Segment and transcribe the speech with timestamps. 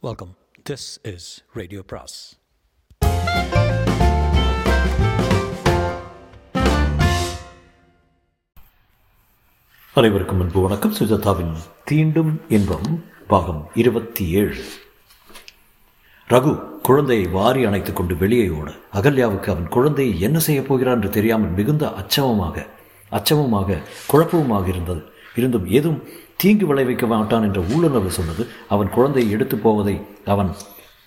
[0.00, 0.34] Welcome
[0.70, 2.38] this is radio பிராஸ்
[9.94, 10.94] அனைவருக்கும் அன்பு வணக்கம்.
[10.94, 11.54] சுஜாதாவின்
[11.90, 14.64] தீண்டும் இன்பம் பாகம் இருபத்தி ஏழு
[16.28, 18.70] ரகு குழந்தையை வாரி அணைத்துக் கொண்டு வெளியே ஓட.
[18.92, 22.66] அகல்யாவுக்கு அவன் குழந்தையை என்ன செய்யப் போகிறான் என்று தெரியாமல் மிகுந்த அச்சமமாக
[23.10, 25.02] அச்சமுமாக குழப்பமுமாக இருந்தது.
[25.36, 26.02] இருந்தும் ஏதும்
[26.42, 28.46] தீங்கு விளைவிக்க மாட்டான் என்ற உள்ளுணர்வு சொன்னது.
[28.68, 29.94] அவன் குழந்தையை எடுத்துப் போவதை
[30.24, 30.50] அவன்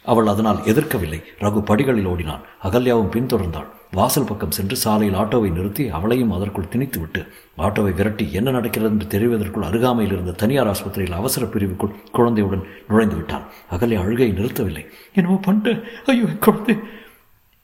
[0.04, 1.20] அவள் அதனால் எதிர்க்கவில்லை.
[1.40, 2.42] ரகு படிகளில் ஓடினான்.
[2.64, 3.70] அகல்யாவும் பின்தொடர்ந்தாள்.
[3.92, 7.22] வாசல் பக்கம் சென்று சாலையில் ஆட்டோவை நிறுத்தி அவளையும் அதற்குள் திணித்துவிட்டு
[7.58, 13.46] ஆட்டோவை விரட்டி என்ன நடக்கிறது என்று தெரிவதற்குள் அருகாமையில் இருந்த தனியார் ஆஸ்பத்திரியில் அவசர பிரிவுக்குள் குழந்தையுடன் நுழைந்து விட்டான்.
[13.72, 14.86] அகல்யா அழுகையை நிறுத்தவில்லை.
[15.14, 15.74] என்னவோ பண்ணிட்டு?
[16.06, 16.78] ஐயோ குழந்தை.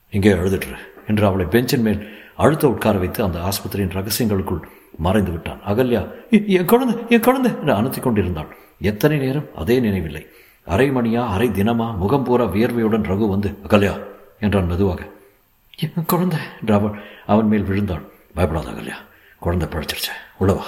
[0.09, 2.01] இங்கே அழுதுட்டுரு என்று அவளை பெஞ்சின் மேல்
[2.35, 4.63] அழுத்த உட்கார வைத்து அந்த ஆஸ்பத்திரியின் ரகசியங்களுக்குள்
[4.95, 5.59] மறைந்து விட்டான்.
[5.67, 8.55] அகல்யா என் குழந்தை என் குழந்தை என்று அனுத்திக் கொண்டிருந்தாள்.
[8.81, 9.47] எத்தனை நேரம்?
[9.55, 10.25] அதே நினைவில்லை.
[10.65, 13.93] அரை மணியா அரை தினமா முகம் பூரா வியர்வையுடன் ரகு வந்து அகல்யா
[14.39, 15.01] என்றான் மெதுவாக.
[15.79, 18.03] என் குழந்தை என்று அவள் அவன் மேல் விழுந்தாள்.
[18.33, 18.97] பயப்படாத அகல்யா
[19.39, 20.09] குழந்தை பழச்சிருச்ச.
[20.39, 20.65] உள்ளவா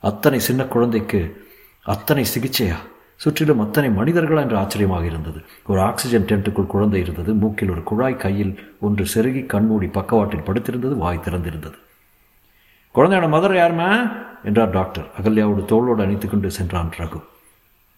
[0.00, 1.46] அத்தனை சின்ன குழந்தைக்கு
[1.82, 2.76] அத்தனை சிகிச்சையா?
[3.16, 5.40] சுற்றிலும் அத்தனை மனிதர்களா என்று ஆச்சரியமாக இருந்தது.
[5.66, 7.34] ஒரு ஆக்சிஜன் டென்ட்டுக்குள் குழந்தை இருந்தது.
[7.34, 10.96] மூக்கில் ஒரு குழாய் கையில் ஒன்று செருகி கண்மூடி பக்கவாட்டில் படுத்திருந்தது.
[10.96, 11.78] வாய் திறந்திருந்தது.
[12.94, 13.88] குழந்தையோட மதர் யாருமா?
[14.44, 17.20] என்றார் டாக்டர் அகல்யாவோடு தோளோடு அணைத்துக் கொண்டு சென்றான் ரகு.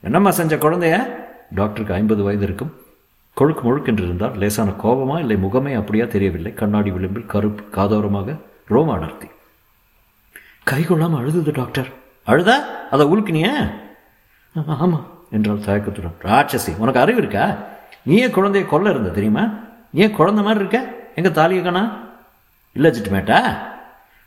[0.01, 0.97] என்னம்மா செஞ்ச குழந்தைய?
[1.55, 2.73] டாக்டருக்கு ஐம்பது வயது இருக்கும்.
[3.37, 6.55] கொழுக்கு முழுக்கென்று இருந்தார் லேசான கோபமா இல்லை முகமே அப்படியா தெரியவில்லை.
[6.55, 8.37] கண்ணாடி விளிம்பில் கருப்பு காதோரமாக
[8.69, 9.29] ரோம அடர்த்தி
[10.71, 11.89] கை கொள்ளாம அழுதுது டாக்டர்
[12.27, 12.57] அழுதா?
[12.91, 13.49] அதை உழுக்கினிய
[14.67, 16.17] ஆமாம் என்றால் தயக்கத்துடன்.
[16.23, 17.45] ராட்சசி உனக்கு அறிவு இருக்கா?
[18.03, 19.45] நீயே குழந்தைய கொல்ல இருந்த தெரியுமா?
[19.91, 20.95] நீ ஏன் குழந்தை மாதிரி இருக்க?
[21.15, 21.85] எங்க தாலியை காணா?
[22.73, 23.41] இல்லை சிட்டுமேட்டா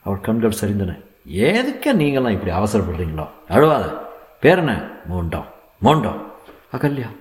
[0.03, 3.27] அவள் கண்கள் சரிந்தன எதுக்க நீங்களாம் இப்படி அவசரப்படுறீங்களோ?
[3.49, 3.97] அழுவாத.
[4.39, 4.87] பேர் என்ன?
[5.05, 5.45] மோண்டம்.
[5.79, 6.33] மோண்டம்.
[6.73, 7.15] அகல்யா.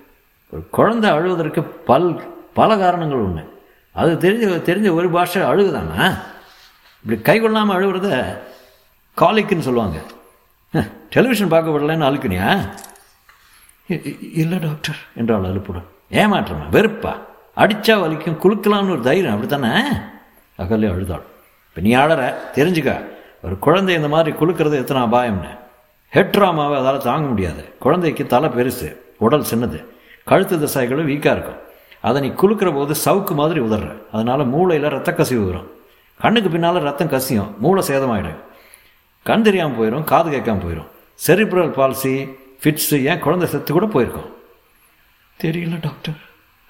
[0.50, 3.62] ஒரு குழந்தை அழுவதற்கு பல் பல காரணங்கள் உண்டு.
[3.92, 6.18] அது தெரிஞ்ச தெரிஞ்ச ஒரு பாஷை அழுகுதானா?
[7.02, 8.38] இப்படி கை கொள்ளாமல் அழுகுறத
[9.16, 9.98] காலிக்குன்னு சொல்லுவாங்க.
[11.10, 12.68] டெலிவிஷன் பார்க்க விடலன்னு அழுக்குனியா
[14.34, 14.96] இல்லை டாக்டர்.
[15.14, 15.84] என்றாள் அலுப்புடன்.
[16.10, 16.68] ஏமாற்றமா?
[16.70, 17.12] வெறுப்பா?
[17.56, 19.34] அடிச்சா வலிக்கும் குலுக்கலாம்னு ஒரு தைரியம்.
[19.34, 19.88] அப்படித்தானே?
[20.58, 21.22] அகல்யா அழுதாள்.
[21.78, 23.04] இப்போ நீ ஆடற தெரிஞ்சுக்க.
[23.42, 25.58] ஒரு குழந்தை இந்த மாதிரி குலுக்கிறது எத்தனை அபாயம்னு.
[26.12, 27.74] ஹெட்ராமாவை அதால் தாங்க முடியாது.
[27.78, 29.84] குழந்தைக்கு தலை பெருசு உடல் சின்னது.
[30.24, 31.56] கழுத்து தசைகளும் வீக்காக இருக்கும்.
[32.00, 33.98] அதை நீ குலுக்கிற போது சவுக்கு மாதிரி உதற.
[34.12, 35.70] அதனால மூளையில் ரத்த கசிவு வரும்.
[36.20, 37.54] கண்ணுக்கு பின்னால் ரத்தம் கசியும்.
[37.58, 38.38] மூளை சேதமாயிடும்.
[39.24, 40.86] கண் தெரியாமல் போயிடும் காது கேட்காம போயிடும்
[41.26, 44.36] செரிப்ரல் பால்சி ஃபிட்ஸு ஏன் குழந்தை செத்து கூட போயிருக்கும்.
[45.42, 46.16] தெரியல டாக்டர்.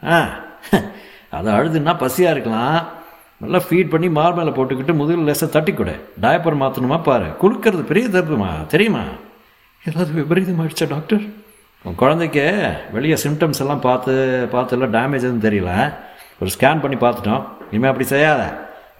[0.04, 0.28] ஆ
[1.30, 2.96] அது அழுதுன்னா பசியாக இருக்கலாம்.
[3.40, 5.94] நல்லா ஃபீட் பண்ணி மார் மேலே போட்டுக்கிட்டு முதுகில் லேசாக தட்டி கொடு.
[6.22, 7.26] டயப்பர் மாற்றணுமா பாரு.
[7.42, 9.02] குளுக்கிறது பெரிய தப்புமா தெரியுமா?
[9.86, 11.22] ஏதாவது விபரீதம் ஆயிடுச்சா டாக்டர்
[11.82, 12.44] உன் குழந்தைக்கு
[12.92, 15.94] வெளியே சிம்டம்ஸ் எல்லாம் பார்த்து பார்த்து எல்லாம் டேமேஜ் எதுவும் தெரியல.
[16.40, 17.44] ஒரு ஸ்கேன் பண்ணி பார்த்துட்டோம்.
[17.70, 18.42] இனிமேல் அப்படி செய்யாத.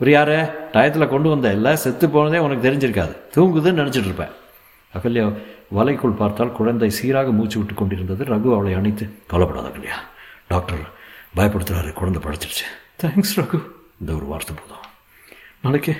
[0.00, 0.36] ஒரு யாரு?
[0.72, 1.52] டயத்தில் கொண்டு வந்த.
[1.52, 3.14] இல்லை செத்து போனதே உனக்கு தெரிஞ்சிருக்காது.
[3.34, 4.34] தூங்குதுன்னு நினச்சிட்டு இருப்பேன்
[4.94, 5.24] அகல்யா
[5.76, 8.24] வலைக்குள் பார்த்தால் குழந்தை சீராக மூச்சு விட்டு கொண்டிருந்தது.
[8.24, 9.98] ரகு அவளை அணைத்து கவலைப்படாத அகல்யா.
[10.48, 10.84] டாக்டர்
[11.36, 11.92] பயப்படுத்துறாரு.
[11.92, 12.66] குழந்தை படைச்சிருச்சு
[13.02, 13.60] தேங்க்ஸ் ரகு.
[14.00, 14.84] இந்த ஒரு வார்த்தை போதும்.
[15.62, 15.94] நாளைக்கு?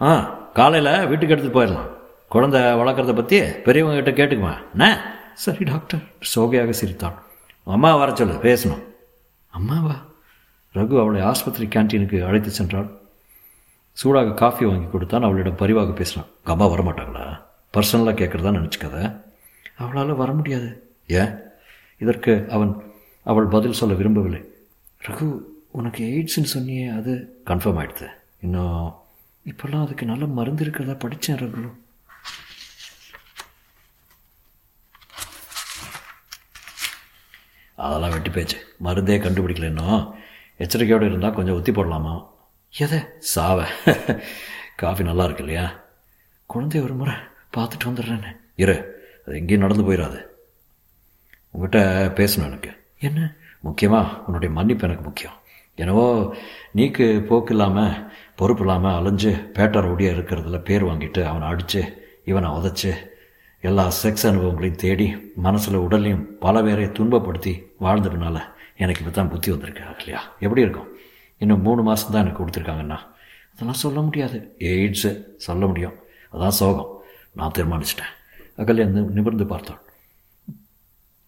[0.00, 0.08] ஆ
[0.54, 1.90] காலையில் வீட்டுக்கு எடுத்துகிட்டு போயிடலாம்.
[2.28, 4.54] குழந்தை வளர்க்குறத பற்றி பெரியவங்க கிட்ட கேட்டுக்குமா?
[4.70, 4.86] என்ன?
[5.34, 6.02] சரி டாக்டர்.
[6.34, 7.18] சோகையாக சிரித்தாள்
[7.64, 8.82] அம்மா வர சொல்லு பேசணும்.
[9.50, 9.96] அம்மாவா?
[10.74, 12.88] ரகு அவளை ஆஸ்பத்திரி கேன்டீனுக்கு அழைத்து சென்றாள்.
[13.92, 16.28] சூடாக காஃபி வாங்கி கொடுத்தான் அவளிடம் பரிவாக பேசினான்.
[16.36, 17.42] உங்க அம்மா வரமாட்டாங்களா?
[17.74, 19.22] பர்சனலாக கேட்குறதா நினச்சிக்காத?
[19.78, 20.94] அவளால் வர முடியாது.
[21.06, 21.38] ஏன்?
[21.98, 22.82] இதற்கு அவன்
[23.24, 24.42] அவள் பதில் சொல்ல விரும்பவில்லை.
[25.06, 25.38] ரகு
[25.72, 28.08] உனக்கு எய்ட்ஸ்ன்னு சொன்னியே அது கன்ஃபார்ம் ஆயிடுது.
[28.40, 28.94] இன்னும்
[29.44, 31.72] இப்போல்லாம் அதுக்கு நல்ல மருந்து இருக்கிறதா படித்தேன் ரகு.
[37.76, 38.76] அதெல்லாம் வெட்டி பேச்சு.
[38.84, 40.14] மருந்தே கண்டுபிடிக்கல இன்னும்.
[40.56, 42.26] எச்சரிக்கையோடு இருந்தால் கொஞ்சம் ஒத்தி போடலாமா?
[42.76, 42.98] எதை?
[43.18, 43.66] சாவ.
[44.76, 45.82] காஃபி நல்லா இருக்கு இல்லையா?
[46.54, 47.14] குழந்தைய ஒரு முறை
[47.56, 48.36] பார்த்துட்டு வந்துடுறேன்னு.
[48.54, 49.04] இரு.
[49.26, 50.24] அது எங்கேயும் நடந்து போயிடாது
[51.54, 52.84] உங்கள்கிட்ட பேசணும் எனக்கு.
[52.98, 53.34] என்ன?
[53.60, 55.40] முக்கியமாக உன்னுடைய மன்னிப்பு எனக்கு முக்கியம்.
[55.74, 56.34] என்னவோ
[56.72, 62.94] நீக்கு போக்கு இல்லாமல் பொறுப்பு இல்லாமல் அலைஞ்சு பேட்டார் ஓடியாக இருக்கிறதுல பேர் வாங்கிட்டு அவனை அடித்து இவனை உதச்சி
[63.60, 68.42] எல்லா செக்ஸ் அனுபவங்களையும் தேடி மனசில் உடலையும் பல பேரை துன்பப்படுத்தி வாழ்ந்ததுனால
[68.76, 70.88] எனக்கு இப்போ தான் புத்தி வந்திருக்கு இல்லையா எப்படி இருக்கும்?
[71.38, 72.98] இன்னும் மூணு மாதம் தான் எனக்கு கொடுத்துருக்காங்கண்ணா.
[73.52, 74.56] அதெல்லாம் சொல்ல முடியாது.
[74.58, 75.92] எய்ட்ஸு சொல்ல முடியும்.
[76.32, 77.02] அதான் சோகம்.
[77.32, 78.40] நான் தீர்மானிச்சிட்டேன்.
[78.56, 79.78] அகல்யா நி- நிமிர்ந்து பார்த்தோம்.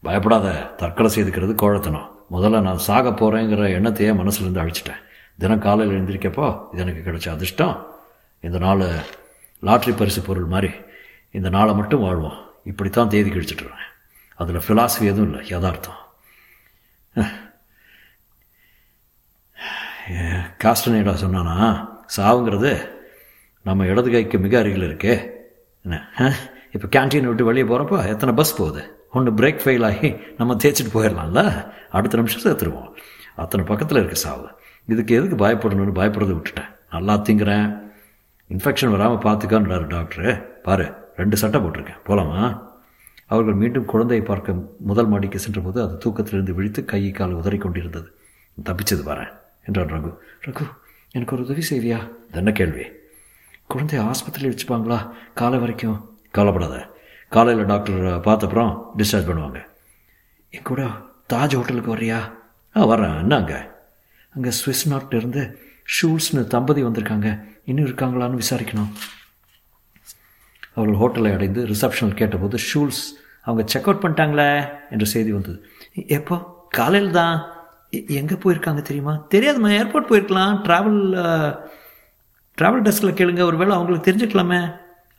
[0.02, 2.12] பயப்படாத தற்கொலை செய்துக்கிறது கோழத்தனம்.
[2.34, 5.02] முதல்ல நான் சாக போகிறேங்கிற எண்ணத்தையே மனசுலேருந்து அழிச்சிட்டேன்.
[5.38, 7.76] தினம் காலையில் எழுந்திருக்கப்போ இது எனக்கு கிடைச்ச அதிர்ஷ்டம்.
[8.46, 8.84] இந்த நாள்
[9.68, 10.70] லாட்ரி பரிசு பொருள் மாதிரி
[11.38, 12.38] இந்த நாளை மட்டும் வாழ்வோம்.
[12.70, 13.90] இப்படித்தான் தேதி கழிச்சிட்ருவேன்
[14.40, 16.00] அதில் ஃபிலாசபி எதுவும் இல்லை யதார்த்தம்.
[20.62, 21.56] காஸ்டனேடா சொன்னானா
[22.16, 22.72] சாவுங்கிறது
[23.66, 25.14] நம்ம இடது கைக்கு மிக அருகில் இருக்கே.
[25.84, 26.02] என்ன
[26.74, 28.82] இப்போ கேன்டீன் விட்டு வெளியே போகிறப்போ எத்தனை பஸ் போகுது?
[29.14, 31.70] ஒன்று பிரேக் ஃபெயில் ஆகி நம்ம தேய்ச்சிட்டு போயிடலாம்ல?
[31.90, 32.90] அடுத்த நிமிஷம் சேர்த்துருவோம்
[33.36, 34.46] அத்தனை பக்கத்தில் இருக்குது சாவு.
[34.86, 36.70] இதுக்கு எதுக்கு பயப்படணும்னு பயப்படுறத விட்டுட்டேன்.
[36.90, 37.82] நல்லா திங்கிறேன்.
[38.48, 42.02] இன்ஃபெக்ஷன் வராமல் பார்த்துக்கான்றாரு டாக்டரு பாரு ரெண்டு சட்டை போட்டிருக்கேன்.
[42.04, 42.72] போகலாமா
[43.26, 48.08] அவர்கள் மீண்டும் குழந்தையை பார்க்க முதல் மாடிக்கு சென்றபோது அது தூக்கத்திலிருந்து விழித்து கை கால் உதறி கொண்டிருந்தது
[48.64, 49.32] தப்பிச்சது வரேன்
[49.64, 50.10] என்றான் ரகு.
[50.46, 50.64] ரகு
[51.10, 51.98] எனக்கு ஒரு உதவி செய்வியா?
[52.32, 52.84] என்ன கேள்வி?
[53.74, 55.10] குழந்தைய ஆஸ்பத்திரியில் வச்சுப்பாங்களா?
[55.34, 55.98] காலை வரைக்கும்?
[56.30, 56.76] கவலைப்படாத.
[57.34, 59.60] காலையில் டாக்டர் பார்த்தப்புறம் டிஸ்சார்ஜ் பண்ணுவாங்க.
[60.56, 60.82] என் கூட
[61.32, 62.18] தாஜ் ஹோட்டலுக்கு வர்றியா?
[62.76, 63.16] ஆ வர்றேன்.
[63.22, 63.58] என்ன அங்கே
[64.34, 65.42] அங்கே சுவிஸ் நாட்டிலிருந்து
[65.96, 67.28] ஷூல்ஸ்னு தம்பதி வந்திருக்காங்க.
[67.70, 68.92] இன்னும் இருக்காங்களான்னு விசாரிக்கணும்.
[70.76, 73.02] அவர்கள் ஹோட்டலை அடைந்து ரிசப்ஷனில் கேட்டபோது ஷூல்ஸ்
[73.46, 74.48] அவங்க செக் அவுட் பண்ணிட்டாங்களே?
[74.90, 75.58] என்ற செய்தி வந்தது.
[76.18, 76.36] எப்போ?
[76.78, 77.36] காலையில் தான்.
[78.20, 79.14] எங்கே போயிருக்காங்க தெரியுமா?
[79.34, 80.54] தெரியாதுமா ஏர்போர்ட் போயிருக்கலாம்.
[80.68, 81.02] ட்ராவல்
[82.58, 83.42] ட்ராவல் டெஸ்கில் கேளுங்க.
[83.50, 84.60] ஒருவேளை அவங்களுக்கு தெரிஞ்சுக்கலாமே.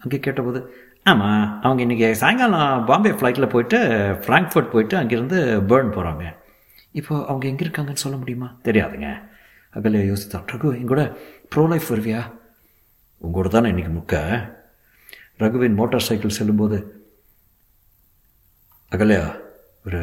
[0.03, 0.59] அங்கே கேட்டபோது
[1.05, 3.79] ஆமாம் அவங்க இன்றைக்கி சாயங்காலம் பாம்பே ஃப்ளைட்டில் போயிட்டு
[4.23, 6.23] ஃப்ராங்க்ஃபர்ட் போயிட்டு அங்கேருந்து பேர்ன் போகிறாங்க
[6.93, 8.57] இப்போ அவங்க எங்கே இருக்காங்கன்னு சொல்ல முடியுமா?
[8.63, 9.07] தெரியாதுங்க.
[9.73, 11.17] அகலே யோசித்தான் ரகு எங்கூட
[11.49, 12.21] ப்ரோ லைஃப் வருவியா?
[13.21, 14.15] உங்களோட தானே இன்றைக்கி முக்க.
[15.39, 16.77] ரகுவின் மோட்டார் சைக்கிள் செல்லும்போது
[18.91, 19.25] அகலையா
[19.85, 20.01] ஒரு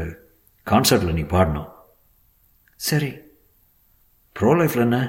[0.66, 1.70] கான்சர்ட்டில் நீ பாடணும்.
[2.76, 3.10] சரி.
[4.32, 5.00] ப்ரோ லைஃப்பில் என்ன?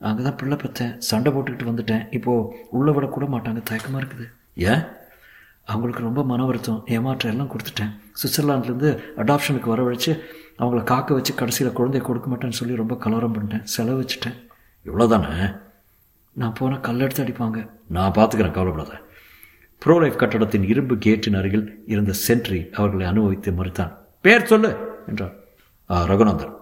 [0.00, 2.06] அங்கே தான் பிள்ளை பத்தேன் சண்டை போட்டுக்கிட்டு வந்துட்டேன்.
[2.10, 3.62] இப்போது உள்ளே விடக்கூட மாட்டாங்க.
[3.62, 4.26] தயக்கமாக இருக்குது.
[4.54, 4.82] ஏன்?
[5.66, 7.92] அவங்களுக்கு ரொம்ப மன வருத்தம் ஏமாற்றம் எல்லாம் கொடுத்துட்டேன்.
[8.20, 10.22] சுவிட்சர்லாண்ட்லேருந்து அடாப்ஷனுக்கு வரவழைச்சு
[10.58, 14.36] அவங்கள காக்க வச்சு கடைசியில் குழந்தைய கொடுக்க மாட்டேன்னு சொல்லி ரொம்ப கலவரம் பண்ணிட்டேன் செலவு வச்சுட்டேன்.
[14.86, 15.56] இவ்வளோதானே
[16.32, 17.68] நான் போனால் கல்லெடுத்து அடிப்பாங்க.
[17.88, 19.00] நான் பார்த்துக்கிறேன் கவலைப்படாத.
[19.78, 23.92] ப்ரோ லைஃப் கட்டடத்தின் இரும்பு கேட்டின் அருகில் இருந்த சென்ட்ரி அவர்களை அனுபவித்து மறுத்தான்.
[24.20, 24.76] பேர் சொல்லு!
[25.06, 25.34] என்றார்.
[25.90, 26.54] ஆ ரகுநாதன்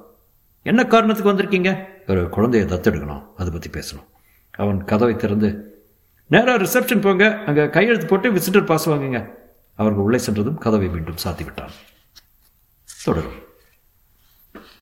[0.62, 1.70] என்ன காரணத்துக்கு வந்திருக்கீங்க?
[2.08, 4.06] ஒரு குழந்தையை தத்தெடுக்கணும் அதை பற்றி பேசணும்.
[4.50, 5.48] அவன் கதவை திறந்து
[6.26, 7.38] நேராக ரிசப்ஷன் போங்க.
[7.46, 9.30] அங்கே கையெழுத்து போட்டு விசிட்டர் பாஸ் வாங்குங்க.
[9.74, 11.74] அவர்கள் உள்ளே சென்றதும் கதவை மீண்டும் சாத்திவிட்டான்.
[13.04, 13.43] தொடரும்.